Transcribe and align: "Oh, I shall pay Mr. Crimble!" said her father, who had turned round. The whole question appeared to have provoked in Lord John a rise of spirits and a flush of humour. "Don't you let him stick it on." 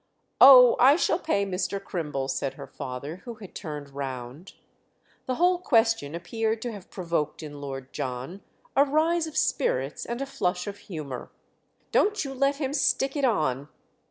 "Oh, 0.39 0.75
I 0.79 0.95
shall 0.95 1.19
pay 1.19 1.45
Mr. 1.45 1.79
Crimble!" 1.79 2.27
said 2.27 2.55
her 2.55 2.65
father, 2.65 3.17
who 3.17 3.35
had 3.35 3.53
turned 3.53 3.91
round. 3.91 4.53
The 5.27 5.35
whole 5.35 5.59
question 5.59 6.15
appeared 6.15 6.59
to 6.63 6.71
have 6.71 6.89
provoked 6.89 7.43
in 7.43 7.61
Lord 7.61 7.93
John 7.93 8.41
a 8.75 8.83
rise 8.83 9.27
of 9.27 9.37
spirits 9.37 10.03
and 10.07 10.19
a 10.19 10.25
flush 10.25 10.65
of 10.65 10.79
humour. 10.89 11.29
"Don't 11.91 12.25
you 12.25 12.33
let 12.33 12.55
him 12.55 12.73
stick 12.73 13.15
it 13.15 13.25
on." 13.25 13.69